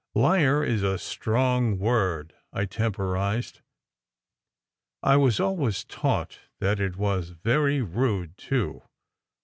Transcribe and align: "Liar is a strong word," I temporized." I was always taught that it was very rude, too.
"Liar 0.15 0.63
is 0.63 0.81
a 0.81 0.97
strong 0.97 1.77
word," 1.77 2.33
I 2.51 2.65
temporized." 2.65 3.61
I 5.03 5.15
was 5.15 5.39
always 5.39 5.83
taught 5.83 6.39
that 6.59 6.79
it 6.79 6.97
was 6.97 7.29
very 7.29 7.83
rude, 7.83 8.35
too. 8.35 8.81